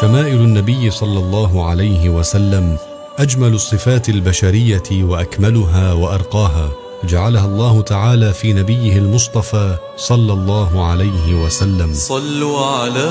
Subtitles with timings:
[0.00, 2.76] شمائل النبي صلى الله عليه وسلم
[3.18, 6.70] أجمل الصفات البشرية وأكملها وأرقاها
[7.04, 11.94] جعلها الله تعالى في نبيه المصطفى صلى الله عليه وسلم.
[11.94, 13.10] صلوا على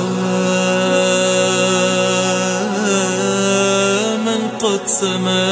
[4.25, 5.45] من قد سما.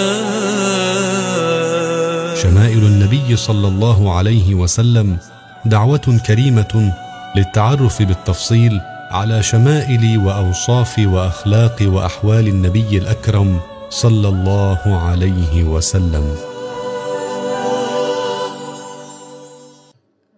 [2.42, 5.18] شمائل النبي صلى الله عليه وسلم
[5.66, 6.94] دعوة كريمة
[7.36, 8.82] للتعرف بالتفصيل
[9.12, 16.36] على شمائل وأوصاف وأخلاق وأحوال النبي الأكرم صلى الله عليه وسلم.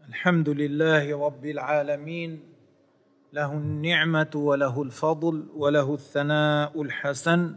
[0.09, 2.39] الحمد لله رب العالمين.
[3.33, 7.55] له النعمة وله الفضل وله الثناء الحسن.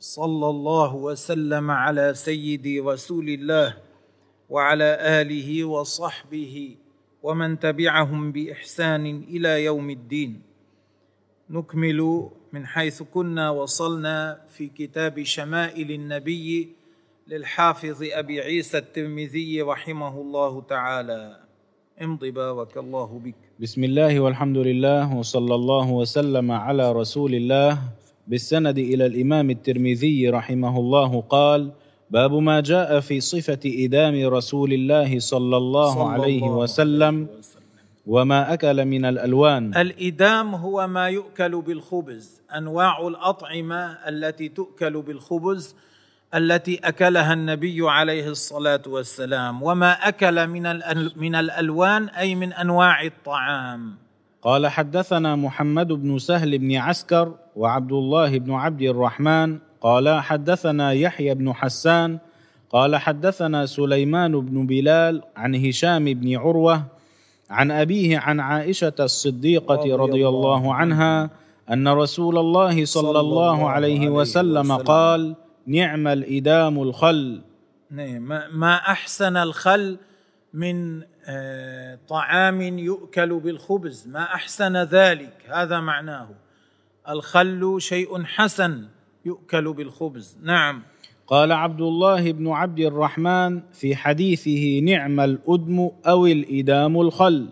[0.00, 3.74] صلى الله وسلم على سيدي رسول الله
[4.48, 6.76] وعلى آله وصحبه
[7.26, 9.04] ومن تبعهم بإحسان
[9.34, 10.32] إلى يوم الدين.
[11.50, 12.00] نكمل
[12.52, 16.68] من حيث كنا وصلنا في كتاب شمائل النبي
[17.26, 21.22] للحافظ أبي عيسى الترمذي رحمه الله تعالى.
[22.02, 23.40] امض بارك الله بك.
[23.58, 27.78] بسم الله والحمد لله وصلى الله وسلم على رسول الله.
[28.26, 31.72] بالسند إلى الإمام الترمذي رحمه الله قال
[32.10, 37.66] باب ما جاء في صفة إدام رسول الله صلى الله صلى عليه الله وسلم وسلم.
[38.06, 39.76] وما أكل من الألوان.
[39.76, 42.40] الإدام هو ما يؤكل بالخبز.
[42.56, 45.74] أنواع الأطعمة التي تؤكل بالخبز
[46.34, 49.62] التي أكلها النبي عليه الصلاة والسلام.
[49.62, 50.62] وما أكل من
[51.16, 53.94] من الألوان أي من أنواع الطعام.
[54.42, 61.34] قال حدثنا محمد بن سهل بن عسكر وعبد الله بن عبد الرحمن قال حدثنا يحيى
[61.34, 62.18] بن حسان
[62.70, 66.82] قال حدثنا سليمان بن بلال عن هشام بن عروة
[67.50, 71.30] عن أبيه عن عائشة الصديقة رضي الله عنها
[71.70, 74.72] أن رسول الله صلى الله عليه وسلم.
[74.72, 75.34] قال
[75.66, 77.40] نعم الإدام الخل.
[77.90, 79.98] نعم، ما أحسن الخل
[80.54, 86.28] من آه، طعام يؤكل بالخبز؟ ما أحسن ذلك؟ هذا معناه.
[87.08, 88.95] الخل شيء حسن.
[89.26, 90.38] يؤكل بالخبز.
[90.42, 90.82] نعم.
[91.26, 97.48] قال عبد الله بن عبد الرحمن في حديثه نعم الأدم أو الإدام الخل.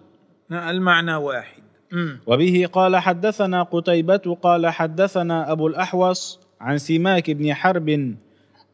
[0.52, 1.62] المعنى واحد.
[1.92, 2.18] مم.
[2.26, 8.14] وبه قال حدثنا قتيبة قال حدثنا أبو الأحوص عن سماك بن حرب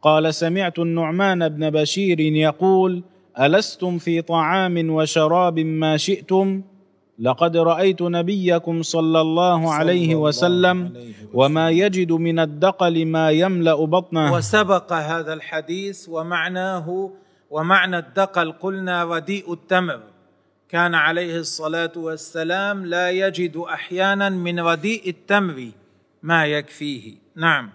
[0.03, 3.03] قال سمعت النعمان بن بشير يقول
[3.41, 6.62] ألستم في طعام وشراب ما شئتم؟
[7.20, 10.92] لقد رأيت نبيكم صلى الله عليه وسلم.
[11.34, 14.32] وما يجد من الدقل ما يملأ بطنه.
[14.32, 17.10] وسبق هذا الحديث ومعناه
[17.50, 20.00] ومعنى الدقل قلنا رديء التمر.
[20.69, 25.69] كان عليه الصلاة والسلام لا يجد أحيانا من رديء التمر
[26.22, 27.14] ما يكفيه.
[27.37, 27.70] نعم.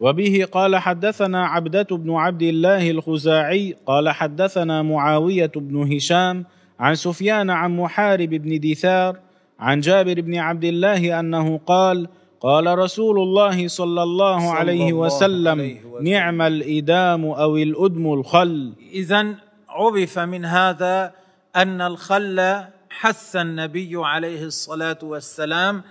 [0.00, 6.44] وبه قال حدثنا عبدة بن عبد الله الخزاعي قال حدثنا معاوية بن هشام
[6.78, 9.16] عن سفيان عن محارب بن دثار
[9.60, 12.08] عن جابر بن عبد الله أنه قال
[12.40, 16.08] قال رسول الله صلى الله صلى عليه الله وسلم عليه وسلم.
[16.08, 19.34] نعم الإدام أو الأدم الخل اذا
[19.68, 21.12] عرف من هذا
[21.56, 25.82] أن الخل حث النبي عليه الصلاة والسلام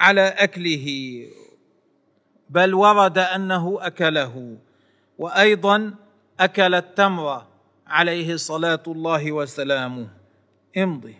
[0.00, 0.86] على أكله
[2.50, 4.56] بل ورد أنه أكله
[5.18, 5.94] وأيضا
[6.40, 7.42] أكل التمر
[7.86, 10.17] عليه صلاة الله وسلامه
[10.76, 11.14] امضي.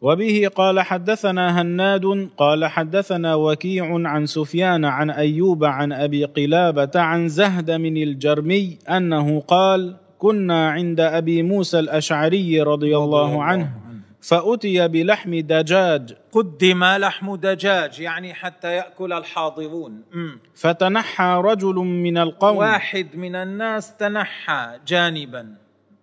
[0.00, 7.28] وبه قال حدثنا هناد قال حدثنا وكيع عن سفيان عن أيوب عن أبي قلابة عن
[7.28, 13.72] زهد من الجرمي أنه قال كنا عند أبي موسى الأشعري رضي الله عنه.
[14.20, 16.14] فأتي بلحم دجاج.
[16.32, 20.02] قدم لحم دجاج يعني حتى يأكل الحاضرون.
[20.12, 20.38] مم.
[20.54, 22.56] فتنحى رجل من القوم.
[22.56, 25.54] واحد من الناس تنحى جانبا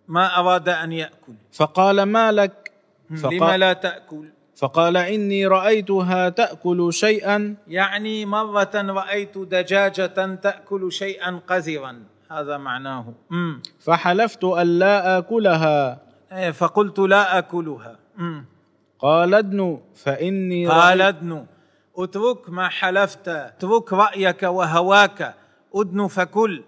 [0.08, 1.34] ما أراد أن يأكل.
[1.52, 2.66] فقال ما لك؟
[3.09, 4.29] لما فقال, لا تأكل.
[4.56, 7.56] فقال إني رأيتها تأكل شيئا.
[7.68, 12.03] يعني مرة رأيت دجاجة تأكل شيئا قذرا.
[12.31, 13.14] هذا معناه.
[13.29, 13.61] مم.
[13.79, 16.02] فحلفت الا آكلها.
[16.31, 17.99] إيه، فقلت لا أكلها.
[18.17, 18.46] مم.
[18.99, 21.46] قال ادن فإني قال ادن
[21.97, 25.35] اترك ما حلفت اترك رأيك وهواك.
[25.76, 26.64] أدن فكل.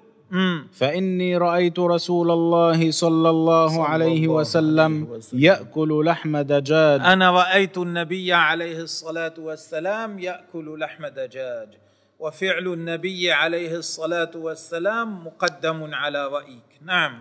[0.72, 5.22] فإني رأيت رسول الله صلى الله عليه وسلم.
[5.34, 7.02] يأكل لحم دجاج.
[7.02, 11.68] أنا رأيت النبي عليه الصلاة والسلام يأكل لحم دجاج
[12.20, 16.70] وفعل النبي عليه الصلاة والسلام مقدم على رأيك.
[16.86, 17.14] نعم.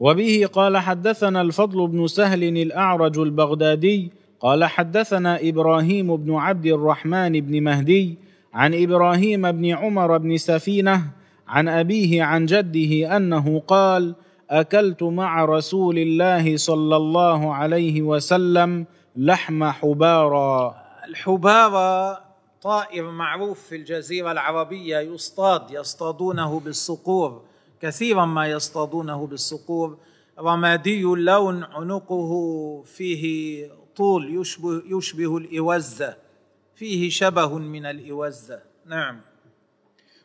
[0.00, 7.62] وبه قال حدثنا الفضل بن سهل الأعرج البغدادي قال حدثنا إبراهيم بن عبد الرحمن بن
[7.62, 8.18] مهدي
[8.54, 11.19] عن إبراهيم بن عمر بن سفينة
[11.50, 14.14] عن أبيه عن جده أنه قال
[14.50, 18.86] أكلت مع رسول الله صلى الله عليه وسلم
[19.16, 20.74] لحم حبارا.
[21.08, 22.20] الحبارة
[22.62, 27.42] طائر معروف في الجزيرة العربية يصطاد يصطادونه بالصقور
[27.80, 29.98] كثيرا ما يصطادونه بالصقور.
[30.38, 32.32] رمادي اللون عنقه
[32.82, 33.66] فيه
[33.96, 36.16] طول يشبه, يشبه الإوزة
[36.74, 38.60] فيه شبه من الإوزة.
[38.86, 39.29] نعم.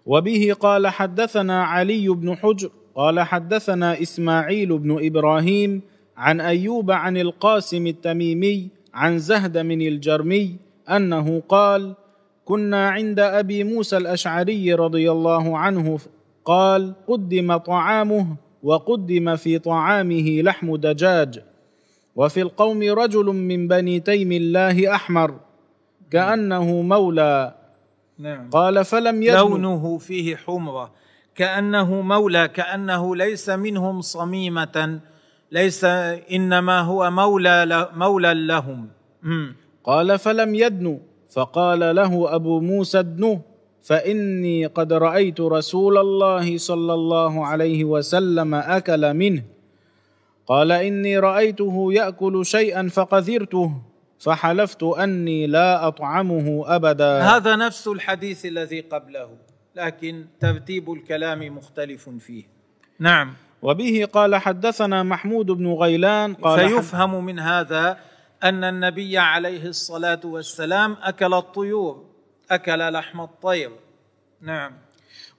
[0.06, 5.82] وبه قال حدثنا علي بن حجر قال حدثنا إسماعيل بن إبراهيم
[6.18, 10.56] عن أيوب عن القاسم التميمي عن زهد من الجرمي
[10.90, 11.96] أنه قال
[12.46, 16.00] كنا عند أبي موسى الأشعري رضي الله عنه
[16.46, 21.40] قال قدم طعامه وقدم في طعامه لحم دجاج
[22.16, 25.40] وفي القوم رجل من بني تيم الله أحمر
[26.12, 27.56] كأنه مولى
[28.20, 28.50] نعم.
[28.50, 30.92] قال فلم يدن لونه فيه حمرة
[31.36, 35.00] كأنه مولى كأنه ليس منهم صميمة
[35.52, 35.84] ليس
[36.32, 38.88] إنما هو مولى مولى لهم.
[39.84, 43.42] قال فلم يدن فقال له أبو موسى ادنه.
[43.86, 49.44] فإني قد رأيت رسول الله صلى الله عليه وسلم أكل منه.
[50.48, 53.72] قال إني رأيته يأكل شيئا فقذرته.
[54.26, 57.22] فحلفت أني لا أطعمه أبدا.
[57.22, 59.30] هذا نفس الحديث الذي قبله
[59.76, 62.44] لكن ترتيب الكلام مختلف فيه.
[63.00, 63.34] نعم.
[63.62, 67.98] وبه قال حدثنا محمود بن غيلان قال فيفهم من هذا
[68.44, 72.06] أن النبي عليه الصلاة والسلام أكل الطيور
[72.52, 73.72] أكل لحم الطير.
[74.42, 74.72] نعم.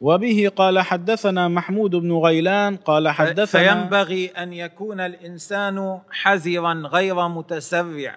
[0.01, 8.15] وبه قال حدثنا محمود بن غيلان قال حدثنا فينبغي أن يكون الإنسان حذرا غير متسرع.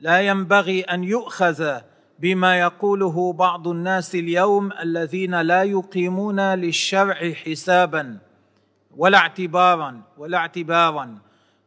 [0.00, 1.78] لا ينبغي أن يؤخذ
[2.18, 8.18] بما يقوله بعض الناس اليوم الذين لا يقيمون للشرع حسابا
[8.96, 11.18] ولا اعتبارا ولا اعتبارا.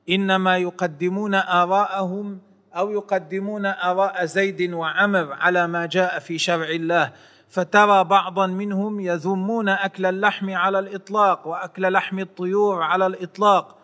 [0.09, 2.39] إنما يقدمون آراءهم
[2.75, 7.11] أو يقدمون آراء زيد وعمر على ما جاء في شرع الله.
[7.49, 13.77] فترى بعضا منهم يذمون أكل اللحم على الإطلاق وأكل لحم الطيور على الإطلاق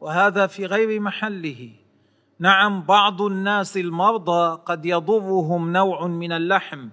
[0.00, 1.70] وهذا في غير محله.
[2.38, 6.88] نعم بعض الناس المرضى قد يضرهم نوع من اللحم.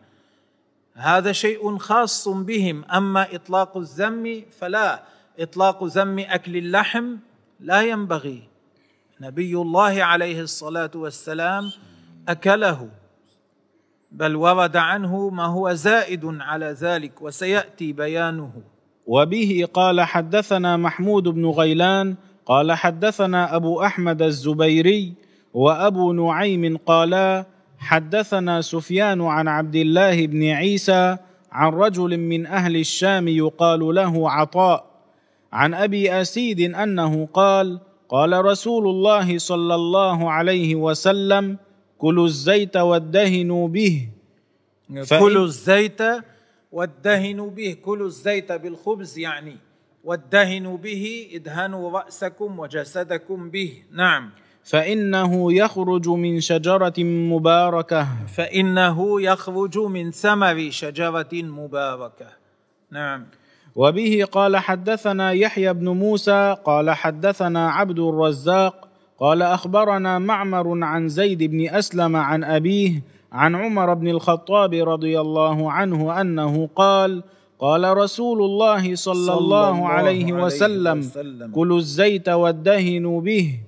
[0.94, 2.86] هذا شيء خاص بهم.
[2.86, 5.04] أما إطلاق الذم فلا.
[5.40, 7.16] إطلاق ذم أكل اللحم
[7.60, 8.44] لا ينبغي.
[9.22, 11.72] نبي الله عليه الصلاة والسلام
[12.28, 12.90] أكله.
[14.12, 18.52] بل ورد عنه ما هو زائد على ذلك وسيأتي بيانه.
[19.08, 22.16] وبه قال حدثنا محمود بن غيلان
[22.46, 25.14] قال حدثنا أبو أحمد الزبيري
[25.54, 27.46] وأبو نعيم قالا
[27.78, 31.18] حدثنا سفيان عن عبد الله بن عيسى
[31.52, 34.86] عن رجل من أهل الشام يقال له عطاء
[35.54, 37.80] عن أبي أسيد أنه قال
[38.10, 41.58] قال رسول الله صلى الله عليه وسلم
[41.98, 44.10] كلوا الزيت وادهنوا به.
[45.20, 46.02] كلوا الزيت
[46.72, 47.78] وادهنوا به.
[47.86, 49.58] كلوا الزيت بالخبز يعني
[50.04, 53.72] وادهنوا به ادهنوا رأسكم وجسدكم به.
[53.92, 54.32] نعم.
[54.64, 58.08] فإنه يخرج من شجرة مباركة.
[58.28, 62.28] فإنه يخرج من ثمر شجرة مباركة.
[62.92, 63.26] نعم.
[63.76, 68.88] وبه قال حدثنا يحيى بن موسى قال حدثنا عبد الرزاق
[69.20, 73.02] قال أخبرنا معمر عن زيد بن أسلم عن أبيه
[73.32, 77.24] عن عمر بن الخطاب رضي الله عنه أنه قال
[77.60, 81.52] قال رسول الله صلى, الله عليه وسلم, وسلم.
[81.52, 83.60] كلوا الزيت وادهنوا به.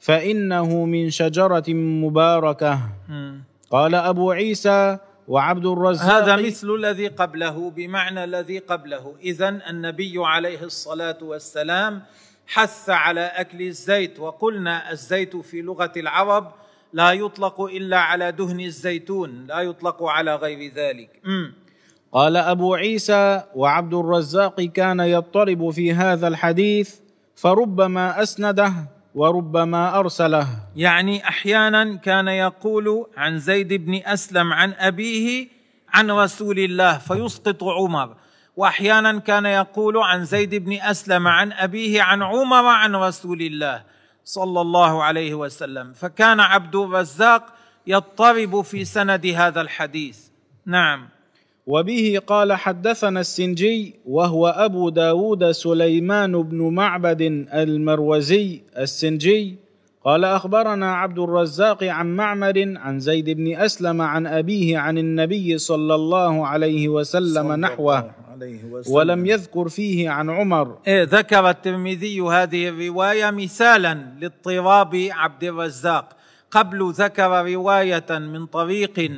[0.00, 2.80] فإنه من شجرة مباركة.
[3.70, 10.62] قال أبو عيسى وعبد الرزاق هذا مثل الذي قبله بمعنى الذي قبله اذا النبي عليه
[10.62, 12.02] الصلاة والسلام
[12.46, 16.52] حث على أكل الزيت وقلنا الزيت في لغة العرب
[16.92, 21.10] لا يطلق إلا على دهن الزيتون لا يطلق على غير ذلك.
[22.12, 26.94] قال أبو عيسى وعبد الرزاق كان يضطرب في هذا الحديث
[27.36, 28.72] فربما أسنده
[29.18, 30.46] وربما أرسله.
[30.76, 35.48] يعني أحيانا كان يقول عن زيد بن أسلم عن أبيه
[35.88, 38.16] عن رسول الله فيسقط عمر.
[38.56, 43.82] وأحيانا كان يقول عن زيد بن أسلم عن أبيه عن عمر عن رسول الله
[44.24, 45.92] صلى الله عليه وسلم.
[45.92, 47.46] فكان عبد الرزاق
[47.86, 50.18] يضطرب في سند هذا الحديث.
[50.66, 51.08] نعم.
[51.68, 57.22] وبه قال حدثنا السنجي وهو أبو داود سليمان بن معبد
[57.54, 59.56] المروزي السنجي
[60.04, 65.94] قال أخبرنا عبد الرزاق عن معمر عن زيد بن أسلم عن أبيه عن النبي صلى
[65.94, 68.94] الله عليه وسلم نحوه عليه وسلم.
[68.94, 76.16] ولم يذكر فيه عن عمر إيه ذكر الترمذي هذه الرواية مثالا لاضطراب عبد الرزاق
[76.50, 79.10] قبل ذكر رواية من طريق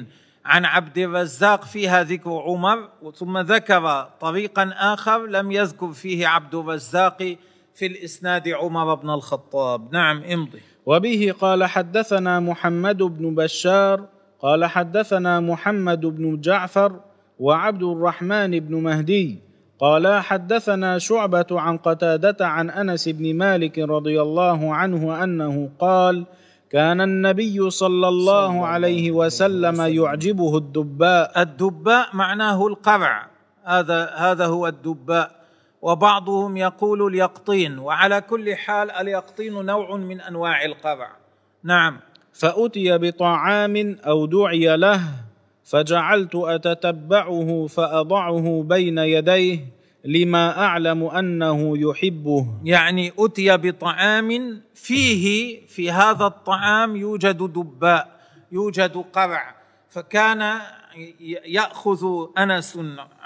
[0.51, 7.37] عن عبد الرزاق فيها ذكر عمر ثم ذكر طريقا آخر لم يذكر فيه عبد الرزاق
[7.75, 9.93] في الإسناد عمر بن الخطاب.
[9.93, 10.61] نعم امضي.
[10.87, 14.09] وبه قال حدثنا محمد بن بشار
[14.41, 17.01] قال حدثنا محمد بن جعفر
[17.39, 19.39] وعبد الرحمن بن مهدي
[19.79, 26.27] قال حدثنا شعبة عن قتادة عن أنس بن مالك رضي الله عنه أنه قال
[26.71, 31.43] كان النبي صلى الله عليه وسلم يعجبه الدباء.
[31.43, 33.27] الدباء معناه القرع
[33.65, 35.31] هذا هذا هو الدباء.
[35.83, 37.79] وبعضهم يقول اليقطين.
[37.79, 41.11] وعلى كل حال اليقطين نوع من أنواع القرع
[41.65, 42.01] نعم.
[42.33, 45.01] فأتي بطعام أو دعي له
[45.65, 52.47] فجعلت أتتبعه فأضعه بين يديه لما أعلم أنه يحبه.
[52.65, 58.21] يعني أتي بطعام فيه في هذا الطعام يوجد دباء
[58.53, 59.57] يوجد قرع.
[59.91, 60.61] فكان
[61.47, 62.79] يأخذ أنس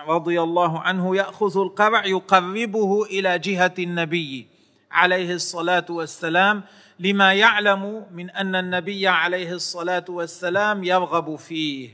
[0.08, 4.46] رضي الله عنه يأخذ القرع يقربه إلى جهة النبي
[4.90, 6.62] عليه الصلاة والسلام.
[7.00, 11.88] لما يعلم من أن النبي عليه الصلاة والسلام يرغب فيه.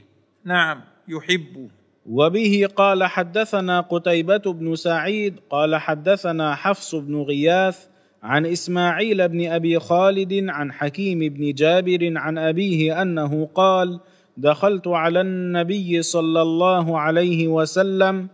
[0.45, 1.80] نعم يحبه.
[2.11, 7.87] وبه قال حدثنا قتيبة بن سعيد قال حدثنا حفص بن غياث
[8.23, 14.00] عن إسماعيل بن أبي خالد عن حكيم بن جابر عن أبيه أنه قال
[14.37, 18.29] دخلت على النبي صلى الله عليه وسلم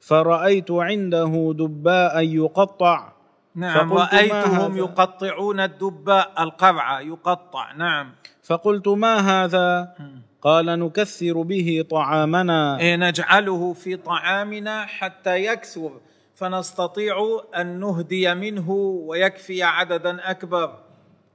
[0.00, 3.12] فرأيت عنده دباء يقطع.
[3.54, 8.12] نعم هذا؟ يقطعون الدباء القرع يقطع نعم.
[8.42, 9.94] فقلت ما هذا؟
[10.46, 12.78] قال نكثر به طعامنا.
[12.80, 15.90] إيه نجعله في طعامنا حتى يكثر
[16.34, 17.16] فنستطيع
[17.56, 18.70] أن نهدي منه
[19.06, 20.78] ويكفي عددا أكبر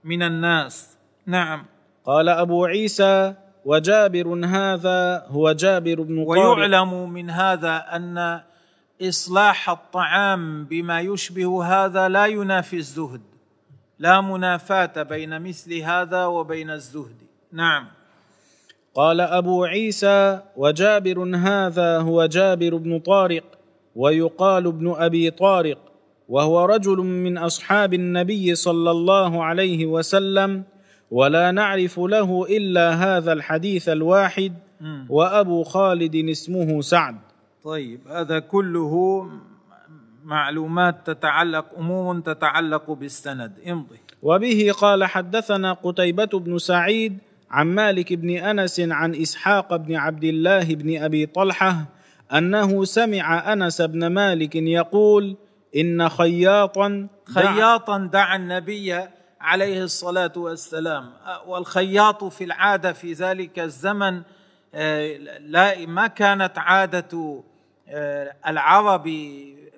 [0.03, 0.97] من الناس.
[1.25, 1.65] نعم.
[2.05, 3.33] قال أبو عيسى
[3.65, 6.57] وجابر هذا هو جابر بن طارق.
[6.57, 8.41] ويعلم من هذا أن
[9.01, 13.21] إصلاح الطعام بما يشبه هذا لا ينافي الزهد
[13.99, 17.17] لا منافاة بين مثل هذا وبين الزهد.
[17.51, 18.00] نعم.
[18.95, 23.43] قال أبو عيسى وجابر هذا هو جابر بن طارق
[23.95, 25.77] ويقال ابن أبي طارق
[26.29, 30.63] وهو رجل من أصحاب النبي صلى الله عليه وسلم
[31.11, 35.05] ولا نعرف له إلا هذا الحديث الواحد مم.
[35.09, 37.15] وأبو خالد اسمه سعد.
[37.63, 39.25] طيب هذا كله
[40.23, 43.51] معلومات تتعلق امور تتعلق بالسند.
[43.67, 43.99] امضي.
[44.21, 47.17] وبه قال حدثنا قتيبة بن سعيد
[47.51, 51.85] عن مالك بن أنس عن إسحاق بن عبد الله بن أبي طلحة
[52.33, 55.37] أنه سمع أنس بن مالك يقول
[55.75, 58.99] إن خياطا دعا- خياطا دعا النبي
[59.41, 61.11] عليه الصلاة والسلام.
[61.47, 64.21] والخياط في العادة في ذلك الزمن
[64.75, 67.43] آه، لا ما كانت عادة
[67.89, 69.03] آه، العرب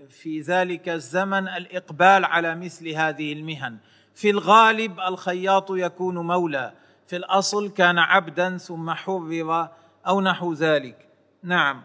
[0.09, 3.77] في ذلك الزمن الإقبال على مثل هذه المهن.
[4.15, 6.71] في الغالب الخياط يكون مولى.
[7.13, 9.67] في الأصل كان عبدا ثم حرر
[10.07, 10.97] أو نحو ذلك.
[11.43, 11.81] نعم.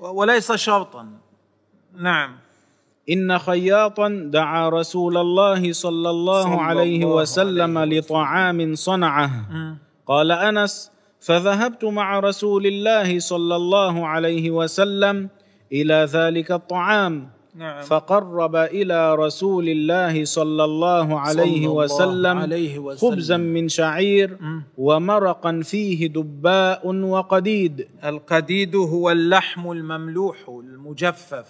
[0.00, 1.08] وليس شرطا.
[1.94, 2.36] نعم.
[3.10, 9.50] إن خياطا دعا رسول الله صلى الله صلى عليه الله وسلم عليه لطعام صنعه.
[9.50, 9.78] مم.
[10.06, 15.28] قال أنس فذهبت مع رسول الله صلى الله عليه وسلم
[15.72, 17.30] إلى ذلك الطعام.
[17.56, 23.10] نعم فقرب إلى رسول الله صلى الله عليه صلى الله وسلم عليه وسلم.
[23.10, 24.38] خبزا من شعير.
[24.78, 31.48] ومرقا فيه دباء وقديد القديد هو اللحم المملوح المجفف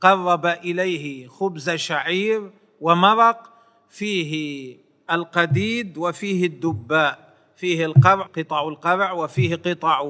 [0.00, 3.50] قرب إليه خبز شعير ومرق
[3.90, 4.76] فيه
[5.10, 7.18] القديد وفيه الدباء
[7.56, 10.00] فيه القرع قطع القرع وفيه قطع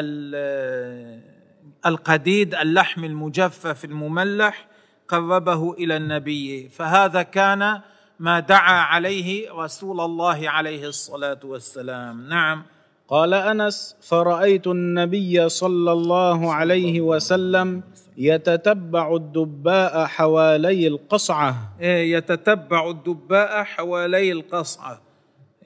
[0.00, 1.39] ال- آه،
[1.86, 4.66] القديد اللحم المجفف المملح
[5.08, 6.68] قربه إلى النبي.
[6.68, 7.80] فهذا كان
[8.18, 12.28] ما دعا عليه رسول الله عليه الصلاة والسلام.
[12.28, 12.62] نعم.
[13.08, 17.82] قال أنس فرأيت النبي صلى الله عليه وسلم
[18.16, 21.76] يتتبع الدباء حوالي القصعة.
[21.80, 25.00] إيه، يتتبع الدباء حوالي القصعة.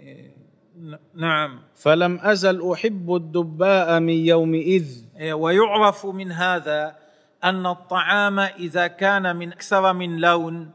[0.00, 0.43] إيه،
[1.14, 1.60] نعم.
[1.76, 4.86] فلم أزل أحب الدباء من يومئذ.
[5.16, 6.96] إيه، ويعرف من هذا
[7.44, 10.70] أن الطعام إذا كان من أكثر من لون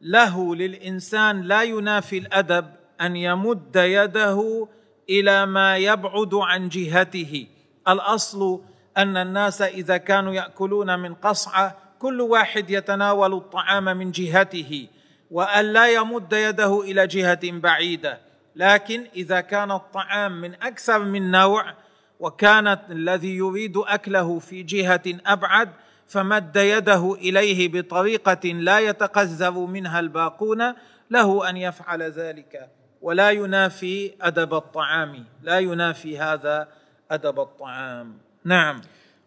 [0.00, 2.66] له للإنسان لا ينافي الأدب
[3.00, 4.68] أن يمد يده
[5.10, 7.46] إلى ما يبعد عن جهته.
[7.88, 8.60] الأصل
[8.96, 14.88] أن الناس إذا كانوا يأكلون من قصعة كل واحد يتناول الطعام من جهته
[15.30, 18.31] وأن لا يمد يده إلى جهة بعيدة.
[18.56, 21.74] لكن إذا كان الطعام من أكثر من نوع
[22.20, 25.68] وكانت الذي يريد أكله في جهة أبعد
[26.06, 30.74] فمد يده إليه بطريقة لا يتقذر منها الباقون
[31.10, 32.70] له أن يفعل ذلك.
[33.02, 35.24] ولا ينافي أدب الطعام.
[35.42, 36.68] لا ينافي هذا
[37.10, 38.18] أدب الطعام.
[38.44, 38.80] نعم.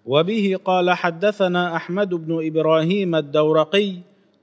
[0.06, 3.94] وبه قال حدثنا أحمد بن إبراهيم الدورقي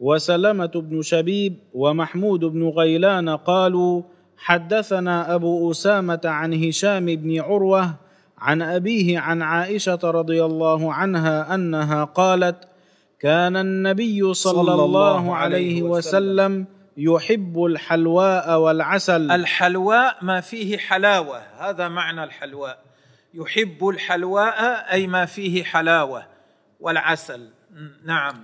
[0.00, 4.02] وسلمة بن شبيب ومحمود بن غيلان قالوا
[4.42, 7.94] حدثنا أبو أسامة عن هشام بن عروة
[8.38, 12.56] عن أبيه عن عائشة رضي الله عنها أنها قالت
[13.20, 19.30] كان النبي صلى, صلى الله عليه وسلم يحب الحلواء والعسل.
[19.30, 22.78] الحلواء ما فيه حلاوة هذا معنى الحلواء.
[23.34, 26.26] يحب الحلواء أي ما فيه حلاوة
[26.80, 27.48] والعسل.
[28.04, 28.34] نعم.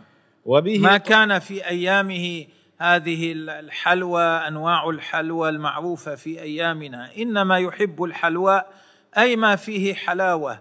[0.44, 2.46] وبه ما كان في أيامه
[2.78, 7.16] هذه الحلوى أنواع الحلوى المعروفة في أيامنا.
[7.18, 8.72] إنما يحب الحلواء
[9.18, 10.60] أي ما فيه حلاوة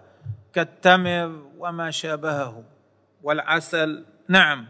[0.52, 2.64] كالتمر وما شابهه
[3.22, 4.04] والعسل.
[4.28, 4.66] نعم.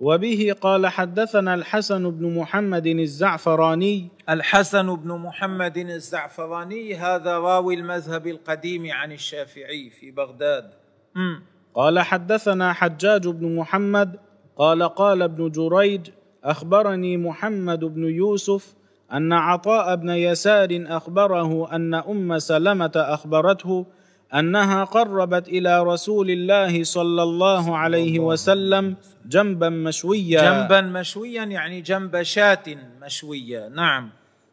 [0.00, 4.08] وبه قال حدثنا الحسن بن محمد الزعفراني.
[4.28, 10.70] الحسن بن محمد الزعفراني هذا راوي المذهب القديم عن الشافعي في بغداد.
[11.14, 11.36] م.
[11.74, 14.20] قال حدثنا حجاج بن محمد
[14.56, 16.10] قال قال ابن جريج
[16.44, 18.74] أخبرني محمد بن يوسف
[19.12, 23.86] أن عطاء بن يسار أخبره أن أم سلمة أخبرته
[24.34, 28.96] أنها قربت إلى رسول الله صلى الله عليه وسلم.
[29.26, 30.42] جنبا مشويا.
[30.42, 32.64] جنبا مشويا يعني جنب شاة
[33.02, 33.68] مشوية.
[33.68, 34.10] نعم.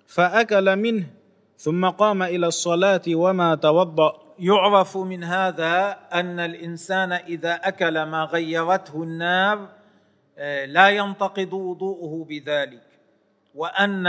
[0.07, 1.05] فأكل منه
[1.57, 4.13] ثم قام إلى الصلاة وما توضأ.
[4.39, 9.78] يعرف من هذا أن الإنسان إذا أكل ما غيرته النار
[10.65, 12.83] لا ينتقض وضوءه بذلك
[13.55, 14.03] وأن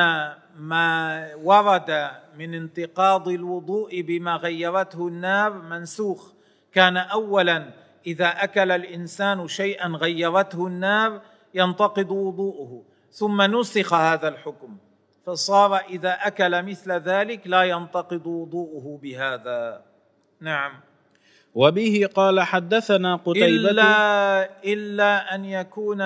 [0.57, 6.33] ما ورد من انتقاض الوضوء بما غيرته النار منسوخ.
[6.73, 7.71] كان اولا
[8.07, 11.21] إذا أكل الإنسان شيئا غيرته النار
[11.55, 14.77] ينتقض وضوءه ثم نسخ هذا الحكم
[15.27, 19.83] فصار إذا أكل مثل ذلك لا ينتقض وضوءه بهذا.
[20.41, 20.81] نعم.
[21.55, 23.47] وبه قال حدثنا قتيبة.
[23.47, 26.03] إلا إلا أن يكون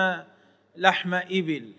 [0.77, 1.73] لحم إبل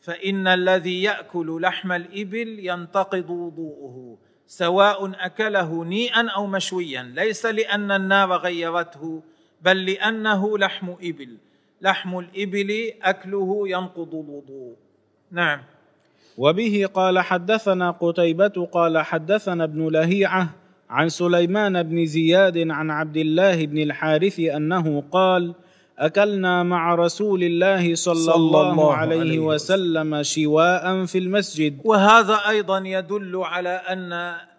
[0.00, 7.02] فإن الذي يأكل لحم الإبل ينتقض وضوءه سواء أكله نيئا أو مشويا.
[7.02, 9.22] ليس لأن النار غيرته
[9.62, 11.36] بل لأنه لحم إبل.
[11.82, 14.76] لحم الإبل أكله ينقض الوضوء.
[15.30, 15.62] نعم.
[16.38, 20.48] وبه قال حدثنا قتيبة قال حدثنا ابن لهيعة
[20.90, 25.54] عن سليمان بن زياد عن عبد الله بن الحارث أنه قال:
[25.98, 31.80] أكلنا مع رسول الله صلى, صلى الله, الله عليه, عليه وسلم شواء في المسجد.
[31.84, 34.12] وهذا أيضا يدل على أن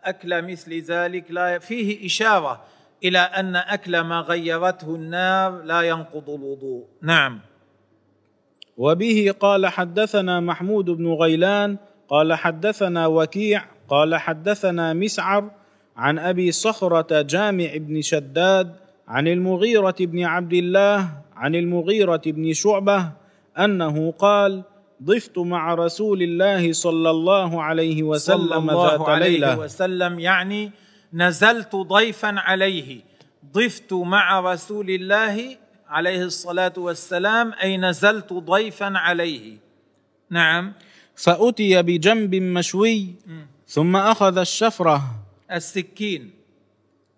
[0.04, 2.62] أكل مثل ذلك لا فيه إشارة
[3.04, 6.86] إلى أن أكل ما غيرته النار لا ينقض الوضوء.
[7.02, 7.40] نعم.
[8.78, 11.78] وبه قال حدثنا محمود بن غيلان
[12.10, 15.52] قال حدثنا وكيع قال حدثنا مسعر
[15.98, 18.76] عن أبي صخرة جامع بن شداد
[19.08, 23.12] عن المغيرة بن عبد الله عن المغيرة بن شعبة
[23.60, 24.64] أنه قال
[25.04, 29.60] ضفت مع رسول الله صلى الله عليه وسلم صلى الله ذات عليه ليلة.
[29.60, 30.72] وسلم يعني
[31.14, 33.02] نزلت ضيفا عليه.
[33.54, 35.58] ضفت مع رسول الله
[35.90, 39.58] عليه الصلاة والسلام أي نزلت ضيفا عليه.
[40.30, 40.74] نعم.
[41.16, 43.16] فأتي بجنب مشوي
[43.68, 45.27] ثم أخذ الشفرة.
[45.52, 46.32] السكين.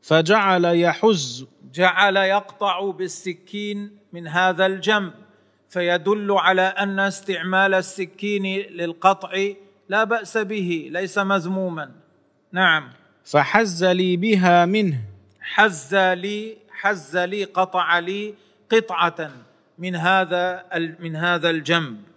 [0.01, 1.45] فجعل يحز.
[1.73, 5.13] جعل يقطع بالسكين من هذا الجنب
[5.69, 9.47] فيدل على أن استعمال السكين للقطع
[9.89, 11.91] لا بأس به ليس مذموما.
[12.51, 12.89] نعم.
[13.25, 15.01] فحز لي بها منه.
[15.41, 18.33] حز لي حز لي قطع لي
[18.71, 19.31] قطعة
[19.77, 20.65] من هذا
[20.99, 22.08] من هذا الجنب.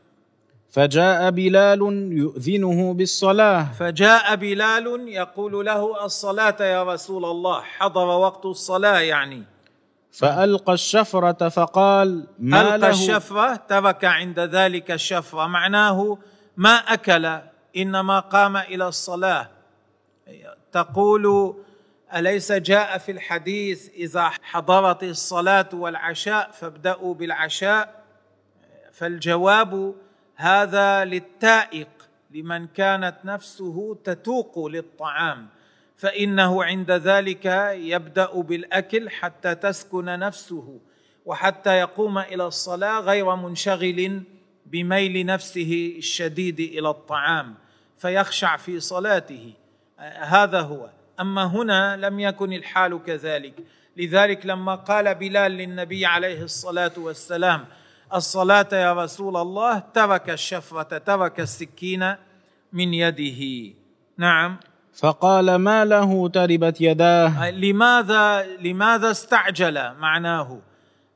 [0.72, 1.80] فجاء بلال
[2.12, 3.72] يؤذنه بالصلاة.
[3.72, 9.42] فجاء بلال يقول له الصلاة يا رسول الله حضر وقت الصلاة يعني.
[10.12, 16.18] فألقى الشفرة فقال ما ألقى له الشفرة ترك عند ذلك الشفرة معناه
[16.56, 17.38] ما أكل
[17.76, 19.50] إنما قام إلى الصلاة.
[20.72, 21.54] تقول
[22.14, 28.02] أليس جاء في الحديث إذا حضرت الصلاة والعشاء فابدأوا بالعشاء؟
[28.92, 29.94] فالجواب
[30.36, 31.88] هذا للتائق
[32.30, 35.48] لمن كانت نفسه تتوق للطعام
[35.96, 40.80] فإنه عند ذلك يبدأ بالأكل حتى تسكن نفسه
[41.26, 44.22] وحتى يقوم إلى الصلاة غير منشغل
[44.66, 47.54] بميل نفسه الشديد إلى الطعام
[47.98, 49.52] فيخشع في صلاته.
[50.18, 50.90] هذا هو.
[51.20, 53.54] أما هنا لم يكن الحال كذلك.
[53.96, 57.64] لذلك لما قال بلال للنبي عليه الصلاة والسلام
[58.14, 62.14] الصلاة يا رسول الله ترك الشفرة ترك السكين
[62.72, 63.74] من يده.
[64.18, 64.56] نعم.
[64.94, 67.50] فقال ما له؟ تربت يداه.
[67.50, 70.58] لماذا؟ لماذا استعجل معناه؟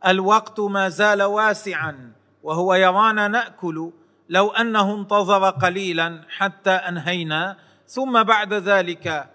[0.06, 3.92] الوقت ما زال واسعا وهو يرانا نأكل.
[4.28, 7.56] لو أنه انتظر قليلا حتى أنهينا.
[7.86, 9.26] ثم بعد ذلك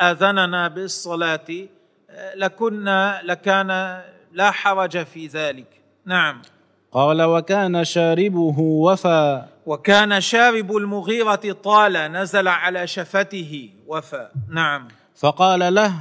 [0.00, 1.48] آذننا بالصلاة.
[2.34, 4.00] لكنا لكان
[4.32, 5.81] لا حرج في ذلك.
[6.06, 6.42] نعم.
[6.92, 9.44] قال وكان شاربه وفى.
[9.66, 14.28] وكان شارب المغيرة طال نزل على شفته وفى.
[14.48, 14.88] نعم.
[15.16, 15.94] فقال له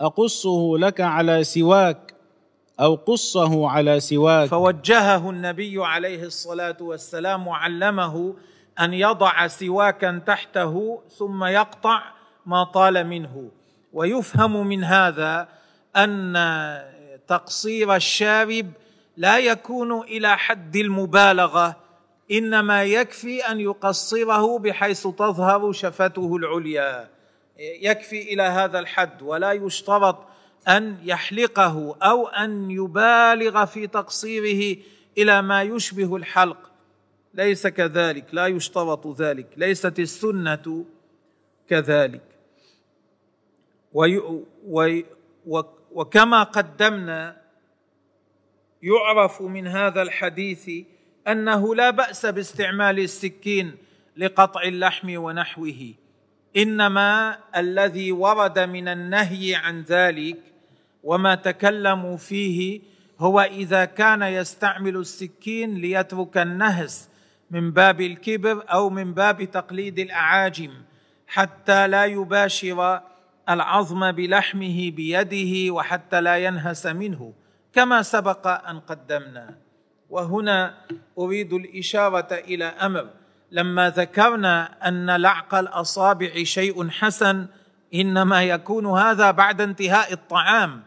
[0.00, 2.14] أقصه لك على سواك؟
[2.80, 8.34] أو قصه على سواك؟ فوجهه النبي عليه الصلاة والسلام وعلمه
[8.80, 12.02] أن يضع سواكا تحته ثم يقطع
[12.46, 13.50] ما طال منه.
[13.92, 15.48] ويفهم من هذا
[15.96, 16.36] أن
[17.28, 18.66] تقصير الشارب
[19.16, 21.76] لا يكون إلى حد المبالغة
[22.30, 27.08] إنما يكفي أن يقصره بحيث تظهر شفته العليا.
[27.58, 30.18] يكفي إلى هذا الحد ولا يشترط
[30.68, 34.76] أن يحلقه أو أن يبالغ في تقصيره
[35.18, 36.70] إلى ما يشبه الحلق.
[37.34, 40.84] ليس كذلك لا يشترط ذلك ليست السنة
[41.68, 42.22] كذلك.
[43.92, 45.04] وي وي
[45.92, 47.45] وكما قدمنا
[48.82, 50.70] يعرف من هذا الحديث
[51.28, 53.74] أنه لا بأس باستعمال السكين
[54.16, 55.94] لقطع اللحم ونحوه.
[56.56, 60.36] إنما الذي ورد من النهي عن ذلك
[61.04, 62.80] وما تكلموا فيه
[63.18, 67.08] هو إذا كان يستعمل السكين ليترك النهس
[67.50, 70.70] من باب الكبر أو من باب تقليد الأعاجم
[71.26, 73.00] حتى لا يباشر
[73.48, 77.32] العظم بلحمه بيده وحتى لا ينهس منه.
[77.76, 79.54] كما سبق أن قدمنا.
[80.10, 80.74] وهنا
[81.18, 83.08] أريد الإشارة إلى أمر.
[83.50, 87.46] لما ذكرنا أن لعق الأصابع شيء حسن
[87.94, 90.82] إنما يكون هذا بعد انتهاء الطعام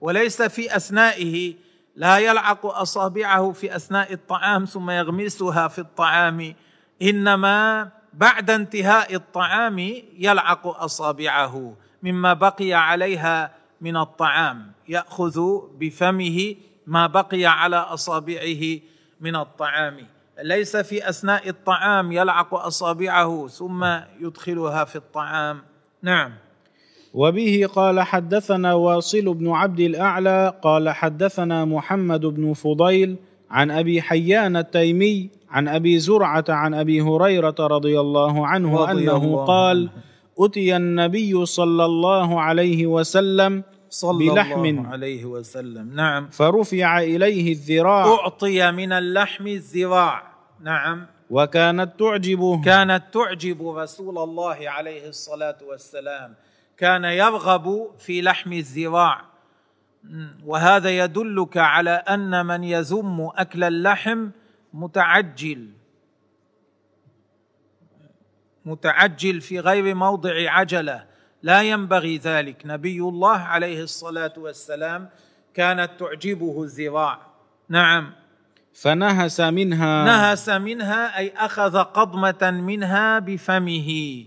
[0.00, 1.54] وليس في أثنائه.
[1.96, 6.54] لا يلعق أصابعه في أثناء الطعام ثم يغمسها في الطعام
[7.02, 9.78] إنما بعد انتهاء الطعام
[10.18, 15.40] يلعق أصابعه مما بقي عليها من الطعام يأخذ
[15.78, 16.54] بفمه
[16.86, 18.78] ما بقي على أصابعه
[19.20, 19.96] من الطعام.
[20.42, 23.84] ليس في أثناء الطعام يلعق أصابعه ثم
[24.20, 25.62] يدخلها في الطعام.
[26.02, 26.32] نعم.
[27.14, 33.16] وبه قال حدثنا واصل بن عبد الأعلى قال حدثنا محمد بن فضيل
[33.50, 39.16] عن أبي حيان التيمي عن أبي زرعة عن أبي هريرة رضي الله عنه رضي أنه
[39.16, 40.11] الله قال عنه.
[40.38, 44.64] اتي النبي صلى الله عليه وسلم صلى بلحم.
[44.64, 45.94] الله عليه وسلم.
[45.94, 46.28] نعم.
[46.30, 48.06] فرفع اليه الذراع.
[48.06, 50.32] اعطي من اللحم الذراع.
[50.60, 51.06] نعم.
[51.30, 52.62] وكانت تعجبه.
[52.62, 56.34] كانت تعجب رسول الله عليه الصلاة والسلام.
[56.78, 59.24] كان يرغب في لحم الذراع.
[60.46, 64.28] وهذا يدلك على أن من يذم أكل اللحم
[64.74, 65.68] متعجل.
[68.66, 71.04] متعجل في غير موضع عجلة.
[71.42, 72.62] لا ينبغي ذلك.
[72.64, 75.08] نبي الله عليه الصلاة والسلام
[75.54, 77.18] كانت تعجبه الذراع.
[77.68, 78.12] نعم.
[78.74, 84.24] فنهس منها نهس منها أي أخذ قضمة منها بفمه.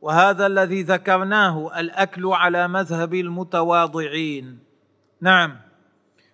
[0.00, 4.58] وهذا الذي ذكرناه الأكل على مذهب المتواضعين.
[5.20, 5.56] نعم.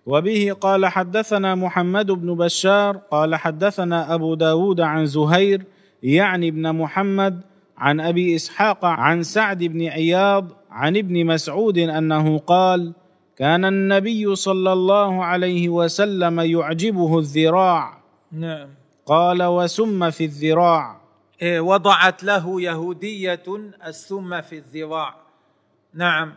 [0.05, 5.65] وبه قال حدثنا محمد بن بشار قال حدثنا أبو داود عن زهير
[6.03, 7.41] يعني ابن محمد
[7.77, 12.93] عن أبي إسحاق عن سعد بن عياض عن ابن مسعود أنه قال
[13.37, 17.97] كان النبي صلى الله عليه وسلم يعجبه الذراع.
[18.31, 18.69] نعم.
[19.05, 21.01] قال وسم في الذراع.
[21.41, 23.43] إيه وضعت له يهودية
[23.87, 25.15] السم في الذراع.
[25.93, 26.33] نعم.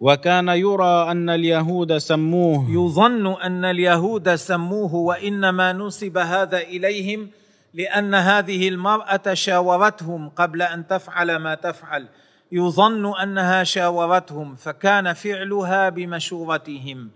[0.00, 2.70] وكان يرى أن اليهود سموه.
[2.70, 7.30] يظن أن اليهود سموه وإنما نسب هذا إليهم
[7.74, 12.08] لأن هذه المرأة شاورتهم قبل أن تفعل ما تفعل.
[12.52, 17.10] يظن أنها شاورتهم فكان فعلها بمشورتهم.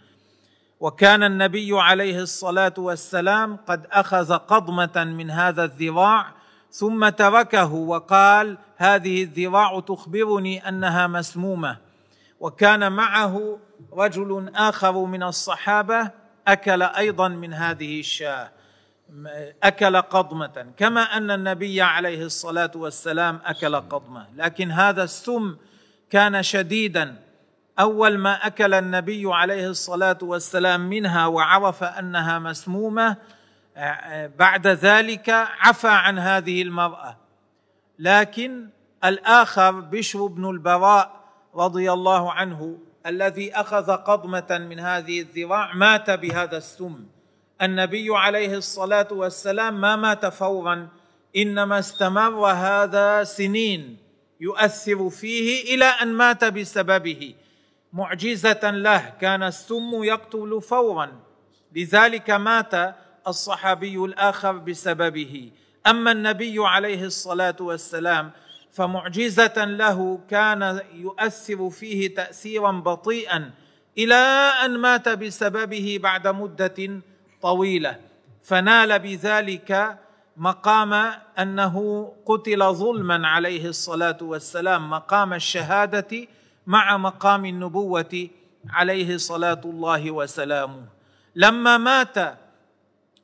[0.80, 6.26] وكان النبي عليه الصلاة والسلام قد أخذ قضمة من هذا الذراع
[6.70, 11.76] ثم تركه وقال هذه الذراع تخبرني أنها مسمومة
[12.40, 13.58] وكان معه
[13.92, 16.10] رجل آخر من الصحابة
[16.48, 18.50] أكل أيضا من هذه الشاة.
[19.62, 24.26] أكل قضمة كما أن النبي عليه الصلاة والسلام أكل قضمة.
[24.36, 25.56] لكن هذا السم
[26.10, 27.16] كان شديدا.
[27.80, 33.16] أول ما أكل النبي عليه الصلاة والسلام منها وعرف أنها مسمومة
[34.38, 37.16] بعد ذلك عفى عن هذه المرأة.
[37.98, 38.68] لكن
[39.04, 46.56] الآخر بشر بن البراء رضي الله عنه الذي أخذ قضمة من هذه الذراع مات بهذا
[46.56, 47.06] السم.
[47.62, 50.88] النبي عليه الصلاة والسلام ما مات فورا
[51.36, 53.96] إنما استمر هذا سنين
[54.40, 57.34] يؤثر فيه إلى أن مات بسببه.
[57.92, 61.12] معجزة له كان السم يقتل فورا
[61.76, 62.94] لذلك مات
[63.26, 65.50] الصحابي الآخر بسببه.
[65.86, 68.30] أما النبي عليه الصلاة والسلام
[68.72, 73.50] فمعجزة له كان يؤثر فيه تاثيرا بطيئا
[73.98, 74.14] إلى
[74.64, 77.00] أن مات بسببه بعد مدة
[77.42, 77.96] طويلة.
[78.42, 79.98] فنال بذلك
[80.36, 80.92] مقام
[81.38, 86.26] أنه قتل ظلما عليه الصلاة والسلام مقام الشهادة
[86.66, 88.28] مع مقام النبوة
[88.70, 90.84] عليه صلاة الله وسلامه.
[91.34, 92.38] لما مات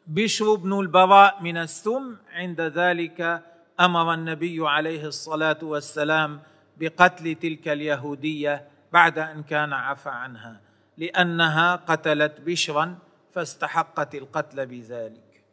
[0.07, 3.43] بشر بن البراء من السم عند ذلك
[3.81, 6.41] أمر النبي عليه الصلاة والسلام
[6.77, 10.61] بقتل تلك اليهودية بعد أن كان عفى عنها
[10.99, 12.99] لأنها قتلت بشرا
[13.35, 15.45] فاستحقت القتل بذلك.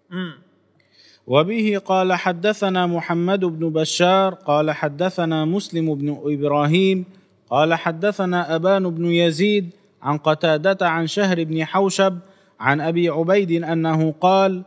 [1.28, 7.06] وبه قال حدثنا محمد بن بشار قال حدثنا مسلم بن إبراهيم
[7.50, 9.70] قال حدثنا أبان بن يزيد
[10.02, 12.20] عن قتادة عن شهر بن حوشب
[12.60, 14.64] عن أبي عبيد أنه قال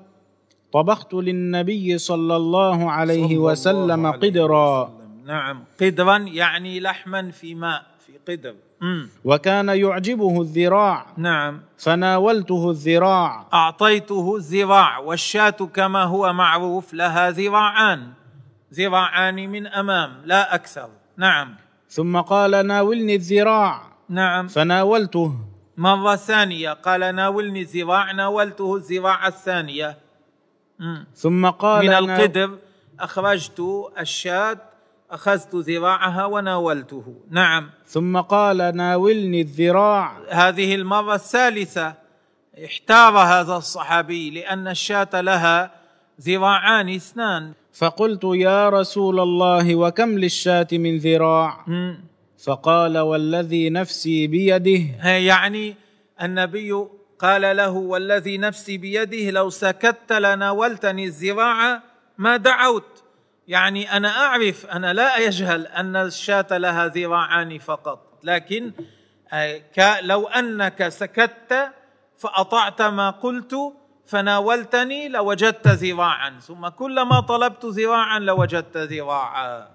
[0.72, 4.82] طبخت للنبي صلى الله عليه صلى وسلم الله عليه قدرا.
[4.82, 5.26] وسلم.
[5.26, 8.54] نعم قدرا يعني لحما في ماء في قدر.
[9.24, 11.06] وكان يعجبه الذراع.
[11.16, 11.60] نعم.
[11.78, 13.46] فناولته الذراع.
[13.54, 18.12] أعطيته الذراع والشاة كما هو معروف لها ذراعان.
[18.74, 20.88] ذراعان من أمام لا أكثر.
[21.16, 21.54] نعم.
[21.88, 23.82] ثم قال ناولني الذراع.
[24.08, 24.48] نعم.
[24.48, 25.34] فناولته.
[25.76, 29.96] مرة ثانية قال ناولني الذراع ناولته الذراع الثانية.
[31.14, 32.50] ثم قال من القدر
[33.00, 33.62] أخرجت
[33.98, 34.58] الشاة
[35.14, 37.14] أخذت ذراعها وناولته.
[37.30, 37.70] نعم.
[37.86, 40.18] ثم قال ناولني الذراع.
[40.28, 41.94] هذه المرة الثالثة
[42.64, 45.70] احتار هذا الصحابي لأن الشاة لها
[46.20, 47.52] ذراعان اثنان.
[47.72, 51.64] فقلت يا رسول الله وكم للشاة من ذراع؟
[52.44, 55.08] فقال والذي نفسي بيده.
[55.08, 55.74] يعني
[56.22, 56.86] النبي
[57.18, 61.82] قال له والذي نفسي بيده لو سكت لناولتني الذراع
[62.18, 63.03] ما دعوت.
[63.48, 68.72] يعني أنا أعرف أنا لا يجهل أن الشاة لها ذراعان فقط لكن
[70.02, 71.72] لو أنك سكت
[72.18, 73.54] فأطعت ما قلت
[74.06, 79.68] فناولتني لوجدت ذراعا ثم كلما طلبت ذراعا لوجدت ذراعا.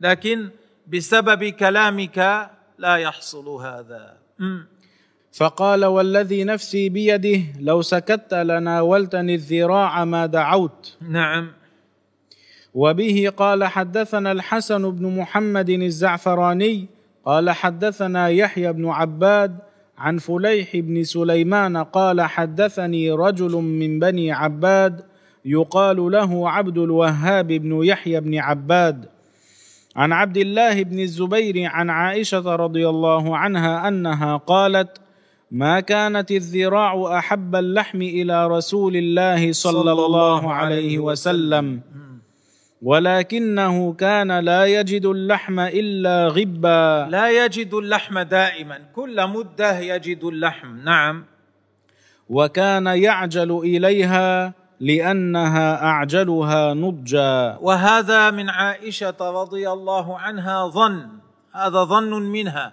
[0.00, 0.50] لكن
[0.86, 4.16] بسبب كلامك لا يحصل هذا.
[5.32, 10.96] فقال والذي نفسي بيده لو سكت لناولتني الذراع ما دعوت.
[11.00, 11.52] نعم.
[12.74, 16.86] وبه قال حدثنا الحسن بن محمد الزعفراني
[17.24, 19.58] قال حدثنا يحيى بن عباد
[19.98, 25.00] عن فليح بن سليمان قال حدثني رجل من بني عباد
[25.44, 29.08] يقال له عبد الوهاب بن يحيى بن عباد.
[29.96, 35.00] عن عبد الله بن الزبير عن عائشة رضي الله عنها أنها قالت
[35.50, 41.80] ما كانت الذراع أحب اللحم إلى رسول الله صلى الله عليه وسلم.
[42.82, 47.08] ولكنه كان لا يجد اللحم إلا غبا.
[47.10, 48.78] لا يجد اللحم دائما.
[48.94, 50.76] كل مدة يجد اللحم.
[50.84, 51.24] نعم.
[52.28, 57.58] وكان يعجل إليها لأنها أعجلها نضجا.
[57.60, 61.08] وهذا من عائشة رضي الله عنها ظن.
[61.52, 62.72] هذا ظن منها.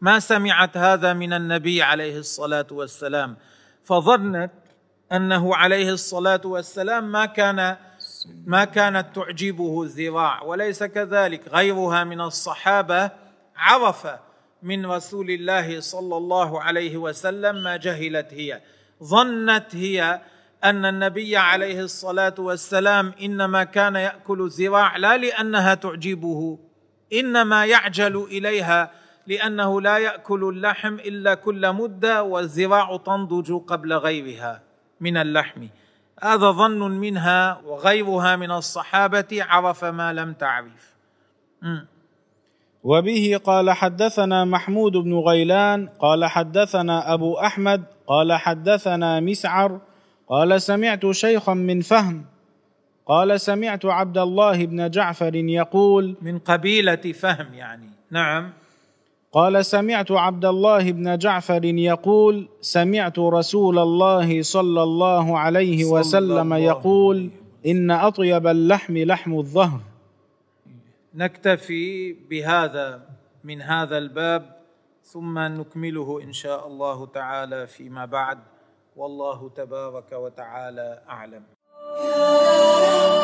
[0.00, 3.36] ما سمعت هذا من النبي عليه الصلاة والسلام.
[3.84, 4.50] فظنت
[5.12, 7.76] أنه عليه الصلاة والسلام ما كان
[8.46, 11.48] ما كانت تعجبه الذراع وليس كذلك.
[11.48, 13.10] غيرها من الصحابة
[13.56, 14.06] عرف
[14.62, 18.60] من رسول الله صلى الله عليه وسلم ما جهلت هي.
[19.02, 20.20] ظنت هي
[20.64, 26.58] أن النبي عليه الصلاة والسلام إنما كان يأكل الذراع لا لأنها تعجبه
[27.12, 28.90] إنما يعجل إليها
[29.26, 34.62] لأنه لا يأكل اللحم إلا كل مدة والذراع تنضج قبل غيرها
[35.00, 35.66] من اللحم.
[36.20, 40.94] هذا ظن منها وغيرها من الصحابة عرف ما لم تعرف.
[42.82, 49.80] وبه قال حدثنا محمود بن غيلان قال حدثنا أبو أحمد قال حدثنا مسعر
[50.28, 52.24] قال سمعت شيخا من فهم
[53.06, 57.90] قال سمعت عبد الله بن جعفر يقول من قبيلة فهم يعني.
[58.10, 58.52] نعم.
[59.32, 66.52] قال سمعت عبد الله بن جعفر يقول سمعت رسول الله صلى الله عليه صلى وسلم
[66.52, 67.30] الله يقول
[67.66, 69.80] إن أطيب اللحم لحم الظهر.
[71.14, 73.00] نكتفي بهذا
[73.44, 74.42] من هذا الباب
[75.04, 78.38] ثم نكمله إن شاء الله تعالى فيما بعد.
[78.96, 81.42] والله تبارك وتعالى أعلم.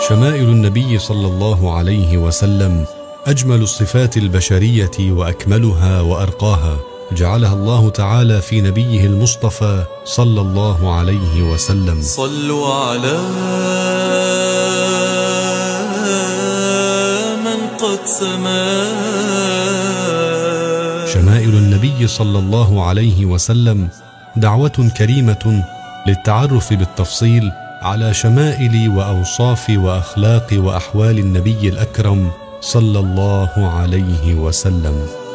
[0.09, 2.87] شمائل النبي صلى الله عليه وسلم
[3.27, 6.79] أجمل الصفات البشرية وأكملها وأرقاها
[7.13, 12.03] جعلها الله تعالى في نبيه المصطفى صلى الله عليه وسلم.
[12.03, 13.19] صلوا على
[17.45, 18.87] من قد سما.
[21.15, 23.89] شمائل النبي صلى الله عليه وسلم
[24.37, 25.65] دعوة كريمة
[26.07, 27.51] للتعرف بالتفصيل
[27.83, 35.26] على شمائل وأوصاف وأخلاق وأحوال النبي الأكرم صلى الله عليه وسلم.